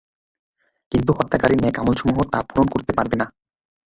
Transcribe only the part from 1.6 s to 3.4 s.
নেক আমলসমূহ তা পূরণ করতে পারবে না।